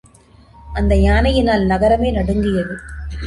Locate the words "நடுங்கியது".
2.11-2.75